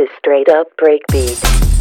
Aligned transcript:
is 0.00 0.08
Straight 0.16 0.48
Up 0.48 0.68
Breakbeat. 0.78 1.79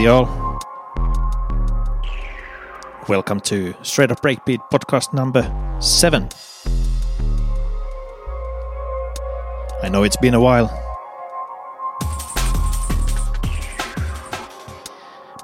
All. 0.00 0.58
Welcome 3.08 3.38
to 3.42 3.74
Straight 3.82 4.10
Up 4.10 4.20
Breakbeat 4.20 4.58
podcast 4.68 5.14
number 5.14 5.44
seven. 5.80 6.28
I 9.82 9.88
know 9.88 10.02
it's 10.02 10.16
been 10.16 10.34
a 10.34 10.40
while, 10.40 10.66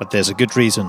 but 0.01 0.11
there's 0.11 0.28
a 0.28 0.34
good 0.34 0.56
reason. 0.56 0.87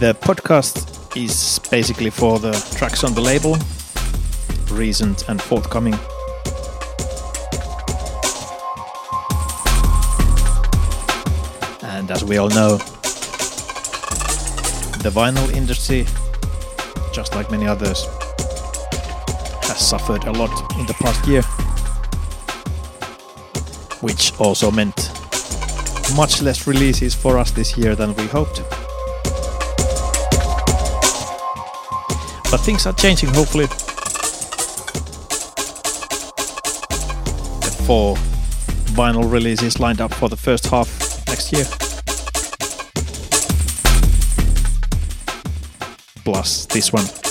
The 0.00 0.14
podcast 0.20 1.16
is 1.16 1.58
basically 1.70 2.10
for 2.10 2.38
the 2.38 2.52
tracks 2.76 3.02
on 3.04 3.14
the 3.14 3.22
label 3.22 3.56
recent 4.74 5.28
and 5.28 5.40
forthcoming. 5.40 5.94
And 11.82 12.10
as 12.10 12.24
we 12.24 12.36
all 12.38 12.48
know, 12.50 12.76
the 15.02 15.10
vinyl 15.10 15.52
industry, 15.54 16.06
just 17.12 17.34
like 17.34 17.50
many 17.50 17.66
others, 17.66 18.04
has 19.62 19.78
suffered 19.78 20.24
a 20.24 20.32
lot 20.32 20.50
in 20.78 20.86
the 20.86 20.94
past 20.94 21.26
year, 21.26 21.42
which 24.00 24.38
also 24.40 24.70
meant 24.70 25.10
much 26.16 26.42
less 26.42 26.66
releases 26.66 27.14
for 27.14 27.38
us 27.38 27.50
this 27.50 27.76
year 27.78 27.94
than 27.94 28.14
we 28.16 28.26
hoped. 28.26 28.62
But 32.50 32.58
things 32.58 32.86
are 32.86 32.92
changing, 32.92 33.30
hopefully, 33.30 33.66
four 37.86 38.16
vinyl 38.96 39.30
releases 39.30 39.78
lined 39.78 40.00
up 40.00 40.12
for 40.14 40.28
the 40.28 40.36
first 40.36 40.66
half 40.68 40.88
next 41.28 41.52
year. 41.52 41.64
Plus 46.24 46.64
this 46.66 46.92
one. 46.92 47.23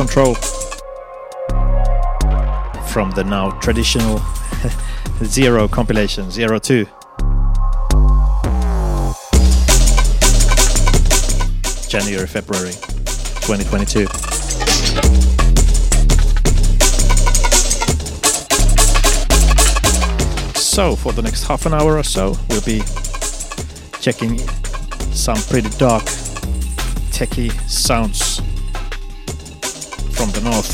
Control. 0.00 0.34
From 2.86 3.10
the 3.10 3.22
now 3.22 3.50
traditional 3.60 4.18
Zero 5.24 5.68
compilation, 5.68 6.30
Zero 6.30 6.58
Two. 6.58 6.86
January, 11.86 12.26
February 12.26 12.72
2022. 13.44 14.06
So, 20.56 20.96
for 20.96 21.12
the 21.12 21.20
next 21.22 21.44
half 21.44 21.66
an 21.66 21.74
hour 21.74 21.98
or 21.98 22.02
so, 22.02 22.38
we'll 22.48 22.62
be 22.62 22.80
checking 24.00 24.38
some 25.12 25.36
pretty 25.50 25.68
dark, 25.76 26.04
techie 27.12 27.52
sounds 27.68 28.40
from 30.20 30.30
the 30.32 30.40
north. 30.42 30.70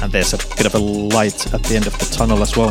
And 0.00 0.12
there's 0.12 0.32
a 0.32 0.38
bit 0.56 0.64
of 0.64 0.74
a 0.76 0.78
light 0.78 1.52
at 1.52 1.64
the 1.64 1.74
end 1.74 1.88
of 1.88 1.98
the 1.98 2.04
tunnel 2.04 2.40
as 2.40 2.56
well. 2.56 2.70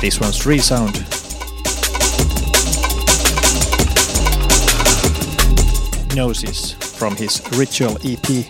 This 0.00 0.20
one's 0.20 0.46
Resound. 0.46 1.21
Gnosis 6.14 6.72
from 6.98 7.16
his 7.16 7.40
Ritual 7.56 7.96
EP. 7.96 8.46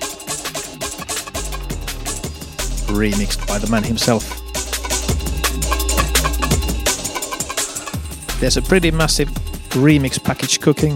Remixed 2.90 3.46
by 3.46 3.58
the 3.58 3.68
man 3.70 3.84
himself. 3.84 4.40
There's 8.40 8.56
a 8.56 8.62
pretty 8.62 8.90
massive 8.90 9.28
remix 9.70 10.22
package 10.22 10.60
cooking. 10.60 10.94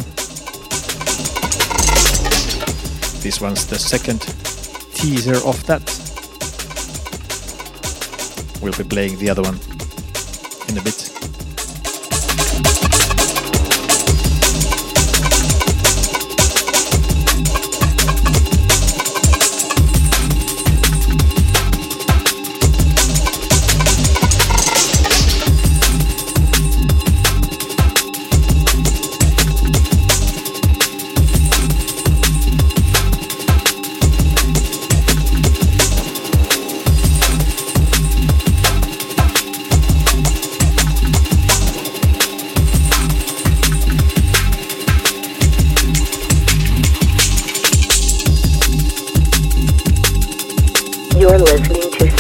This 3.23 3.41
one's 3.41 3.67
the 3.67 3.79
second 3.79 4.21
teaser 4.95 5.37
of 5.47 5.65
that. 5.67 5.83
We'll 8.61 8.73
be 8.73 8.85
playing 8.85 9.19
the 9.19 9.31
other 9.31 9.43
one 9.43 9.61
in 10.69 10.79
a 10.79 10.83
bit. 10.83 11.06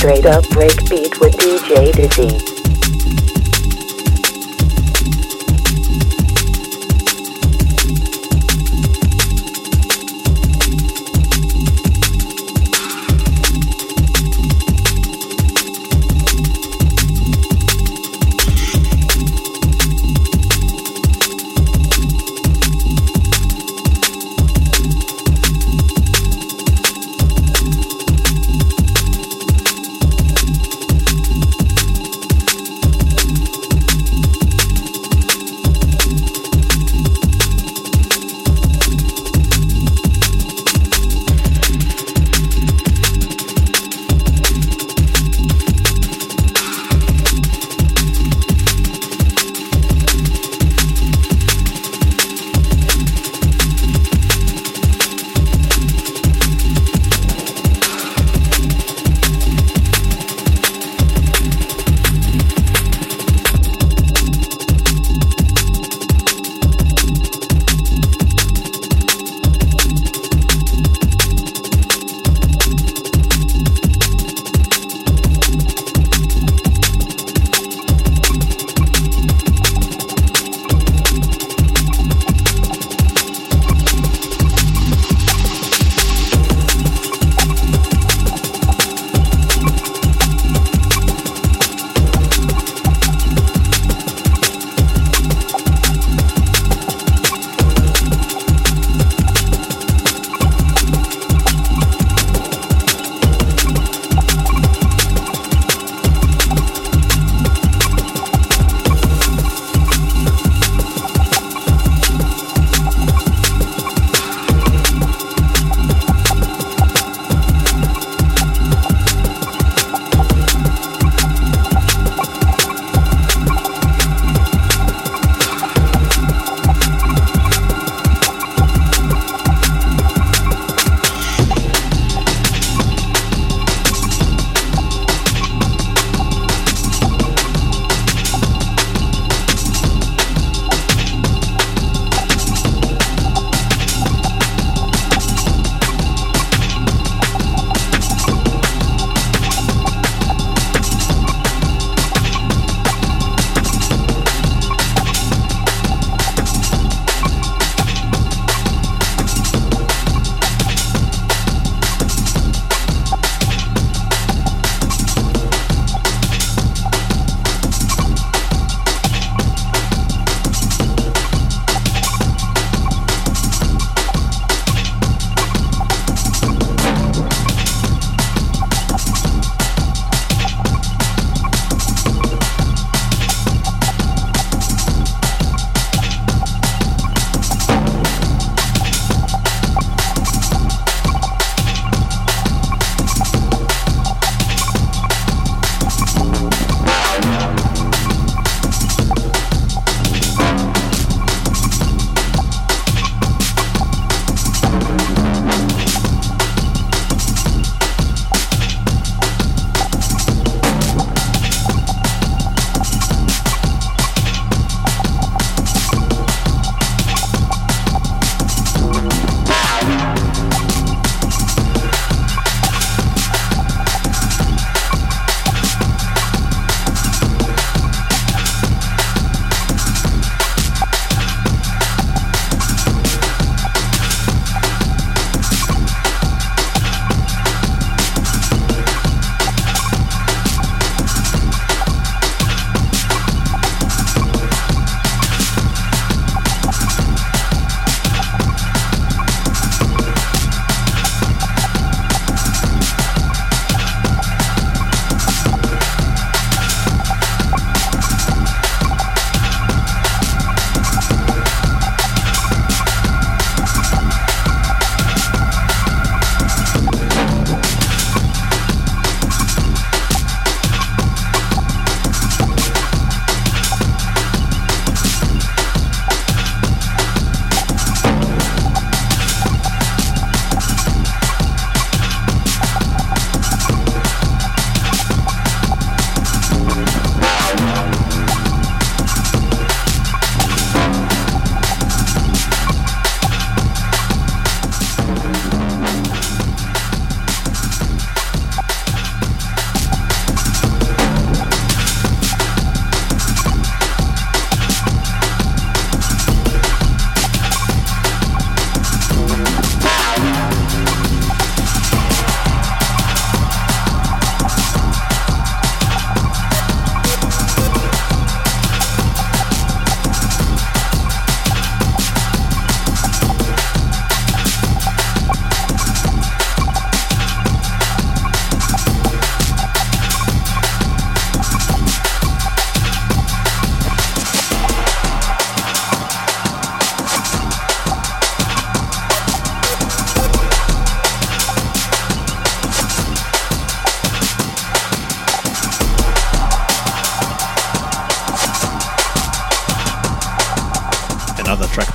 Straight 0.07 0.27
up 0.27 0.45
breakbeat 0.45 1.19
with 1.19 1.37
DJ 1.37 1.93
Dizzy. 1.93 2.56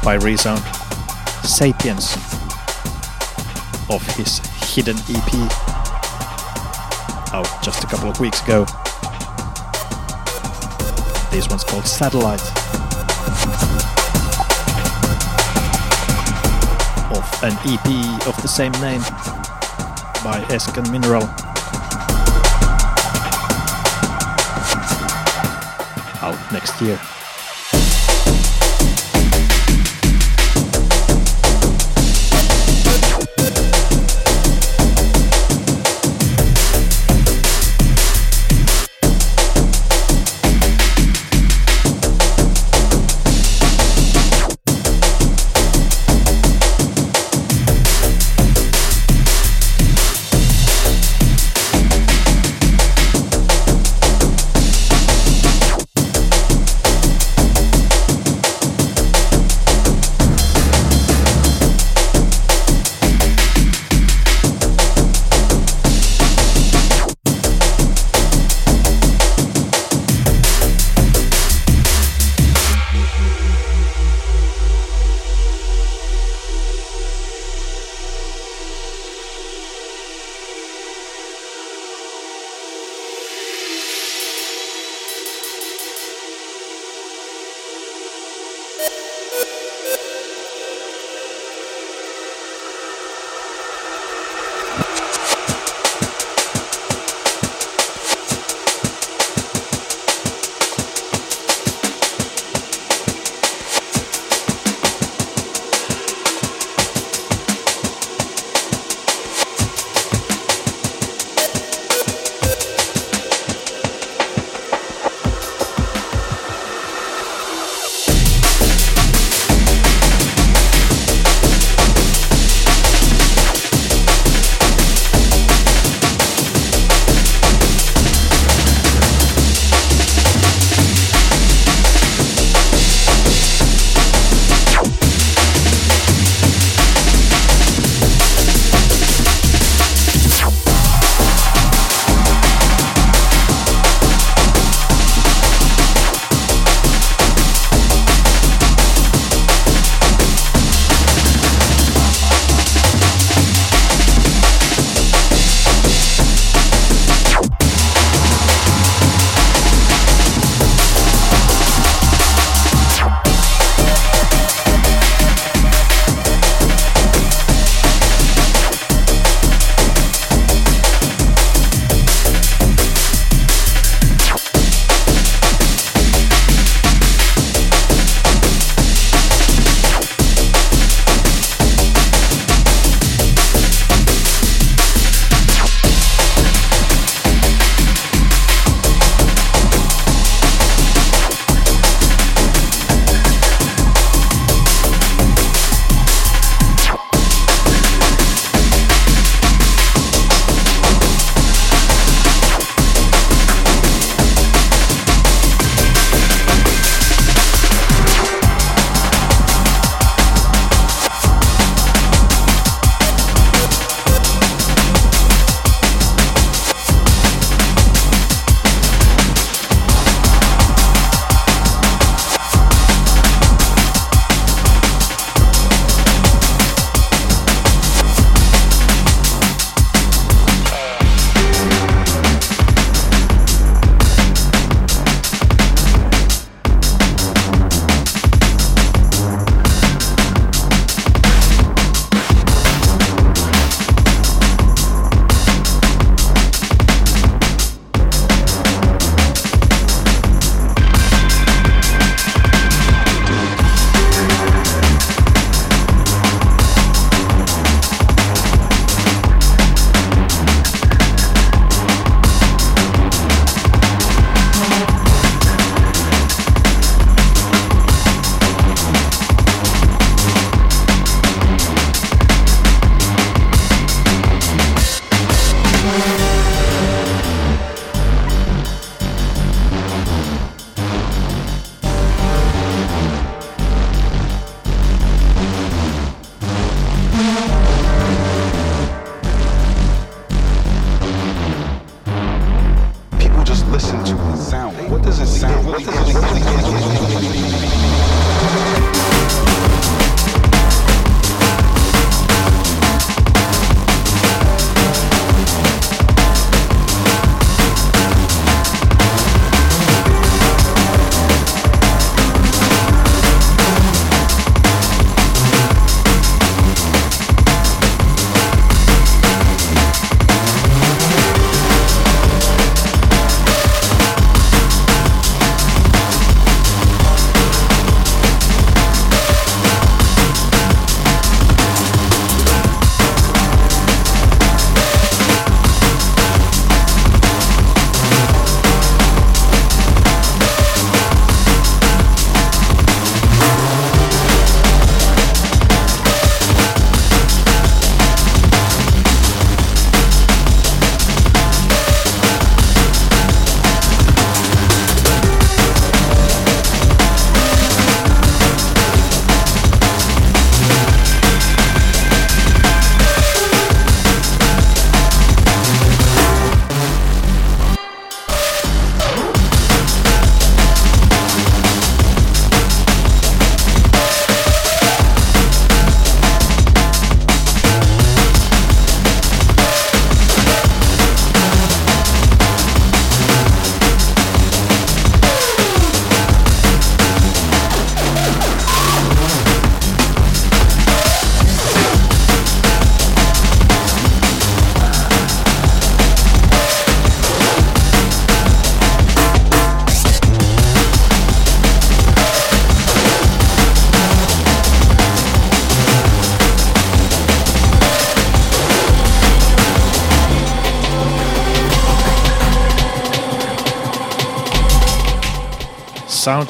By 0.03 0.15
Resound, 0.15 0.63
Sapiens, 1.43 2.15
of 3.89 4.01
his 4.15 4.39
Hidden 4.73 4.97
EP, 5.09 5.33
out 7.33 7.47
just 7.61 7.83
a 7.83 7.87
couple 7.87 8.09
of 8.09 8.19
weeks 8.19 8.41
ago. 8.43 8.65
This 11.29 11.47
one's 11.49 11.63
called 11.63 11.85
Satellite. 11.85 12.41
Of 17.11 17.43
an 17.43 17.53
EP 17.65 18.27
of 18.27 18.41
the 18.41 18.47
same 18.47 18.71
name 18.73 19.01
by 20.23 20.43
Esken 20.49 20.89
Mineral. 20.91 21.23
Out 26.23 26.51
next 26.51 26.81
year. 26.81 26.99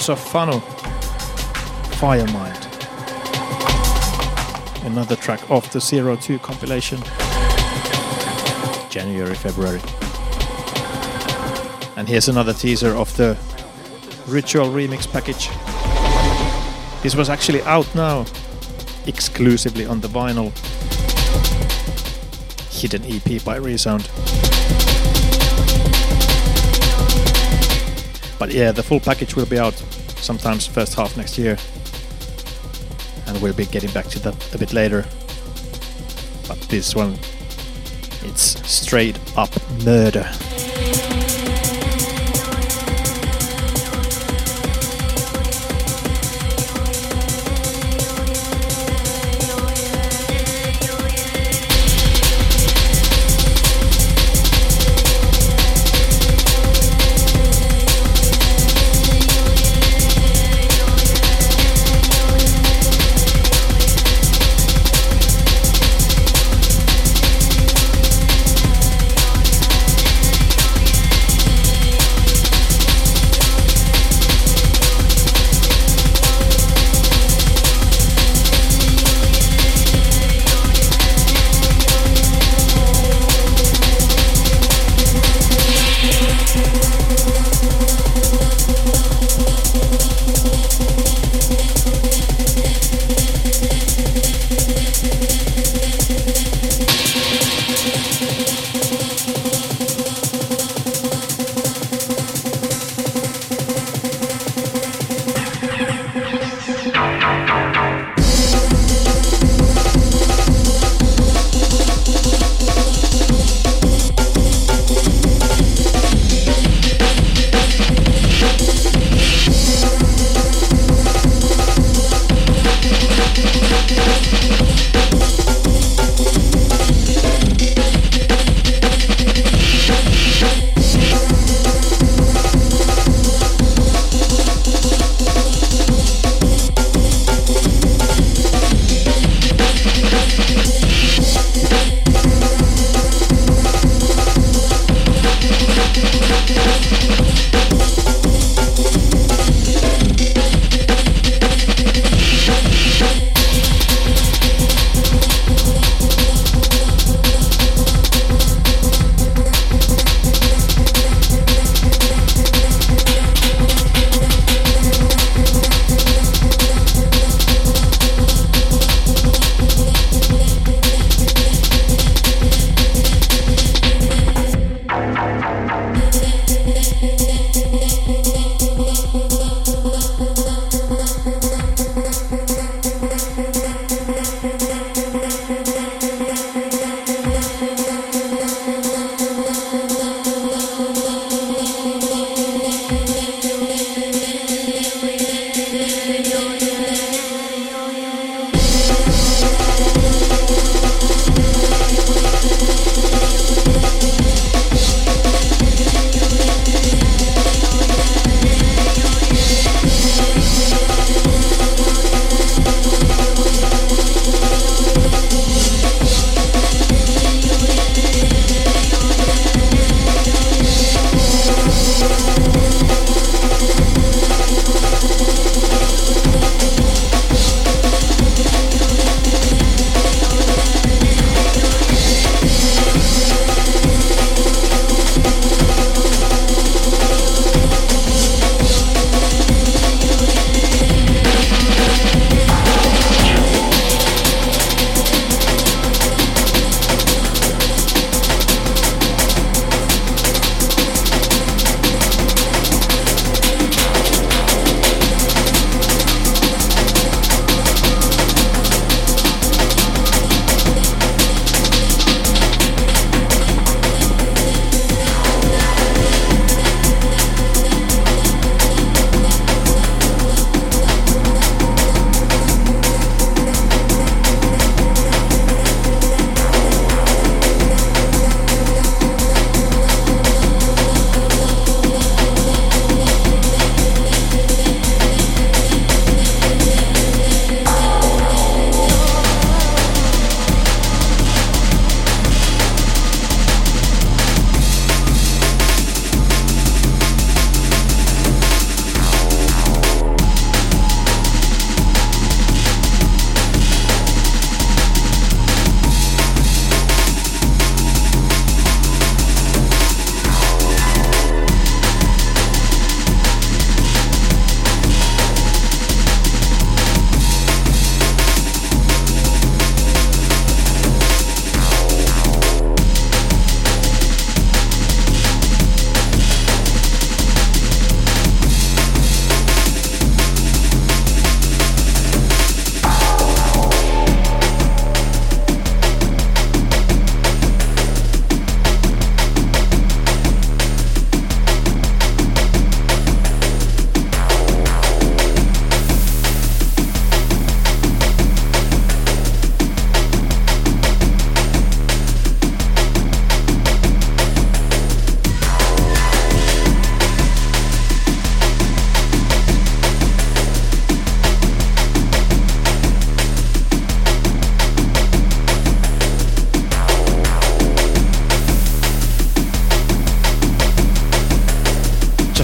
Sounds 0.02 0.20
of 0.20 0.32
Fano, 0.32 0.60
Firemind. 2.00 2.66
Another 4.84 5.16
track 5.16 5.52
off 5.52 5.72
the 5.72 5.80
Zero 5.80 6.16
Two 6.16 6.40
compilation, 6.40 6.98
January, 8.90 9.36
February. 9.36 9.80
And 11.98 12.10
here's 12.10 12.30
another 12.30 12.52
teaser 12.52 12.96
of 12.96 13.16
the 13.16 13.38
Ritual 14.28 14.70
Remix 14.70 15.06
package. 15.06 15.50
This 17.04 17.16
was 17.16 17.30
actually 17.30 17.62
out 17.64 17.94
now, 17.94 18.26
exclusively 19.06 19.86
on 19.86 20.02
the 20.02 20.08
vinyl. 20.08 20.52
Hidden 22.72 23.04
EP 23.06 23.44
by 23.46 23.58
Resound. 23.58 24.10
But 28.41 28.56
yeah, 28.56 28.71
the 28.71 28.82
full 28.82 28.99
package 28.99 29.36
will 29.36 29.45
be 29.45 29.60
out 29.60 29.75
sometimes 30.17 30.65
first 30.65 30.95
half 30.95 31.15
next 31.15 31.38
year. 31.38 31.60
And 33.27 33.39
we'll 33.39 33.54
be 33.54 33.67
getting 33.67 33.91
back 33.91 34.08
to 34.08 34.19
that 34.23 34.56
a 34.56 34.58
bit 34.58 34.73
later. 34.73 35.06
But 36.47 36.60
this 36.62 36.95
one, 36.95 37.19
it's 38.23 38.67
straight 38.67 39.19
up 39.38 39.51
murder. 39.86 40.27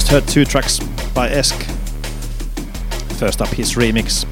Just 0.07 0.25
heard 0.25 0.33
two 0.33 0.45
tracks 0.45 0.79
by 1.13 1.29
Esk. 1.29 1.59
First 3.17 3.41
up, 3.41 3.49
his 3.49 3.73
remix 3.73 4.23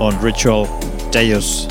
on 0.00 0.18
Ritual 0.22 0.64
Deus. 1.10 1.66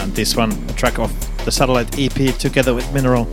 And 0.00 0.12
this 0.16 0.34
one, 0.34 0.50
a 0.68 0.72
track 0.72 0.98
of 0.98 1.12
the 1.44 1.52
Satellite 1.52 1.96
EP 1.96 2.36
together 2.36 2.74
with 2.74 2.92
Mineral. 2.92 3.28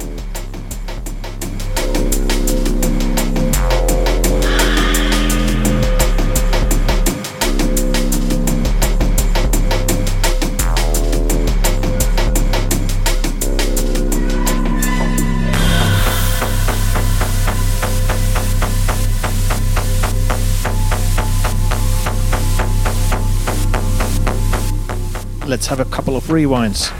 Couple 26.12 26.18
of 26.18 26.42
rewinds. 26.42 26.92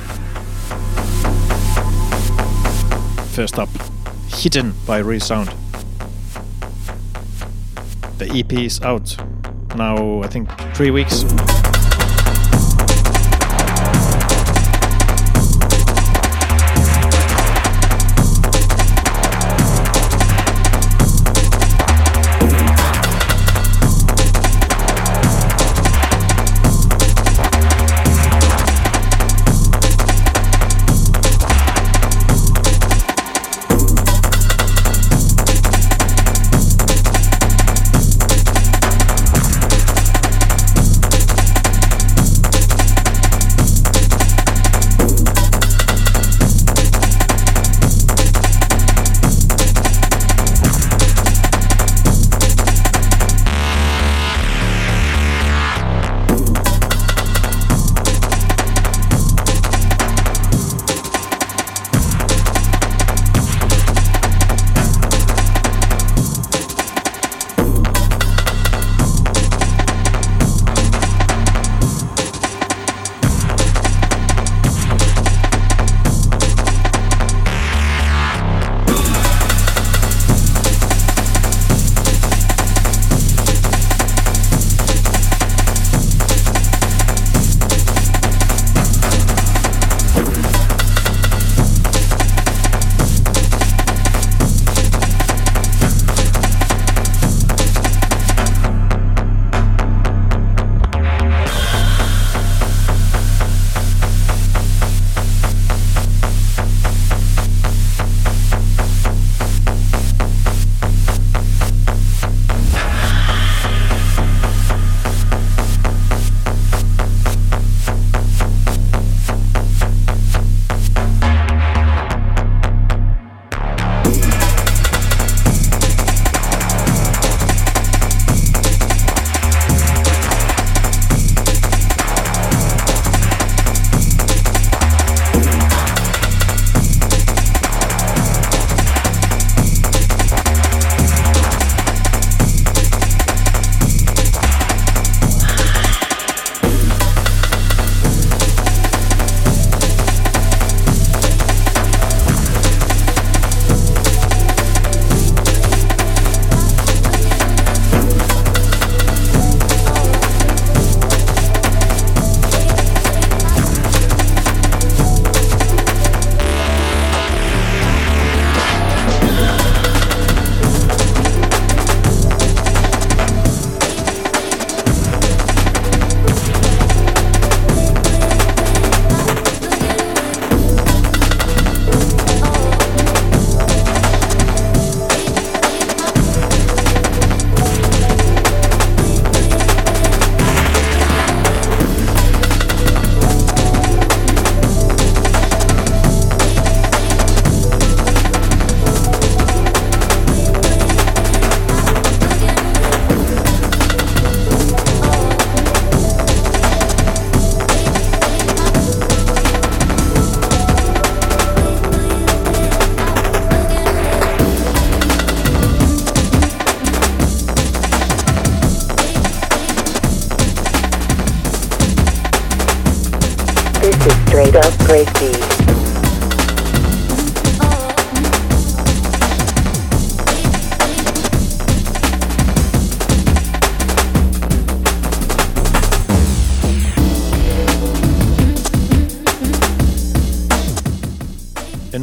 First 3.32 3.60
up, 3.60 3.68
Hidden 4.30 4.74
by 4.86 5.00
Resound. 5.00 5.54
The 8.20 8.30
EP 8.34 8.54
is 8.54 8.80
out 8.82 9.18
now, 9.76 10.22
I 10.22 10.28
think, 10.28 10.50
three 10.76 10.92
weeks. 10.92 11.26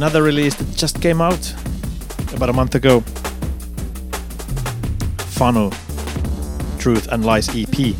Another 0.09 0.23
release 0.23 0.55
that 0.55 0.75
just 0.75 0.99
came 1.03 1.21
out 1.21 1.53
about 2.33 2.49
a 2.49 2.53
month 2.53 2.73
ago. 2.73 3.01
Funnel 5.37 5.69
Truth 6.79 7.09
and 7.11 7.23
Lies 7.23 7.47
EP. 7.49 7.93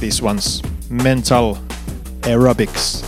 This 0.00 0.22
one's 0.22 0.62
Mental 0.88 1.58
Aerobics. 2.22 3.07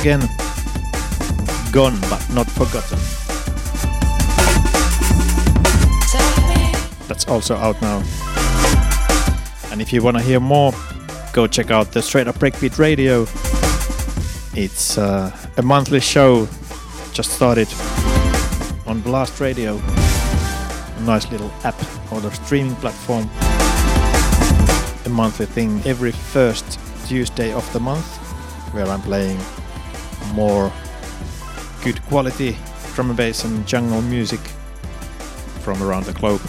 Again. 0.00 0.20
Gone 1.72 1.98
but 2.02 2.24
not 2.32 2.48
forgotten. 2.50 2.98
That's 7.08 7.26
also 7.26 7.56
out 7.56 7.80
now. 7.82 7.98
And 9.72 9.82
if 9.82 9.92
you 9.92 10.02
want 10.02 10.16
to 10.16 10.22
hear 10.22 10.40
more, 10.40 10.72
go 11.32 11.46
check 11.46 11.70
out 11.70 11.92
the 11.92 12.02
Straight 12.02 12.28
Up 12.28 12.36
Breakbeat 12.36 12.78
Radio. 12.78 13.22
It's 14.54 14.98
uh, 14.98 15.36
a 15.56 15.62
monthly 15.62 16.00
show, 16.00 16.46
just 17.12 17.32
started 17.32 17.68
on 18.86 19.00
Blast 19.00 19.40
Radio. 19.40 19.76
A 19.78 21.00
nice 21.00 21.30
little 21.30 21.50
app 21.64 21.80
or 22.12 22.20
the 22.20 22.30
streaming 22.30 22.76
platform. 22.76 23.28
A 25.06 25.08
monthly 25.08 25.46
thing 25.46 25.82
every 25.84 26.12
first 26.12 26.78
Tuesday 27.06 27.52
of 27.52 27.72
the 27.72 27.80
month, 27.80 28.06
where 28.72 28.86
I'm 28.86 29.02
playing 29.02 29.38
more 30.34 30.72
good 31.82 32.02
quality 32.06 32.56
drum 32.98 33.10
and 33.10 33.16
bass 33.16 33.44
and 33.44 33.64
jungle 33.64 34.02
music 34.02 34.40
from 35.60 35.80
around 35.82 36.04
the 36.04 36.12
globe. 36.14 36.40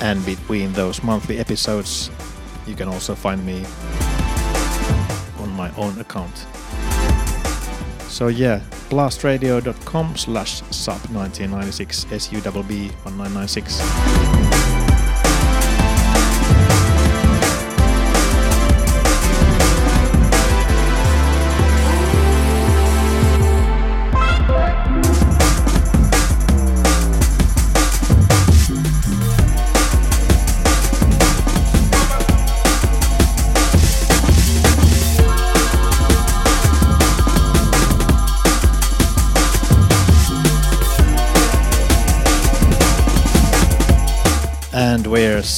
And 0.00 0.24
between 0.24 0.72
those 0.72 1.02
monthly 1.02 1.38
episodes, 1.38 2.10
you 2.66 2.74
can 2.74 2.88
also 2.88 3.14
find 3.14 3.44
me 3.44 3.66
on 5.38 5.50
my 5.50 5.70
own 5.76 6.00
account. 6.00 6.46
So 8.08 8.28
yeah, 8.28 8.62
blastradio.com 8.88 10.16
slash 10.16 10.62
sub1996 10.62 12.06
SUBB1996. 12.06 14.41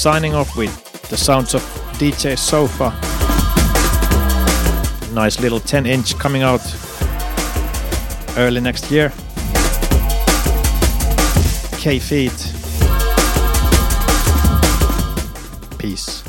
Signing 0.05 0.35
off 0.35 0.55
with 0.55 1.09
the 1.09 1.17
sounds 1.17 1.55
of 1.55 1.63
DJ 1.95 2.37
Sofa. 2.37 2.91
Nice 5.15 5.41
little 5.41 5.59
10 5.59 5.87
inch 5.87 6.19
coming 6.19 6.43
out 6.43 6.61
early 8.37 8.61
next 8.61 8.91
year. 8.91 9.09
K 11.79 11.99
Feet. 11.99 12.53
Peace. 15.79 16.24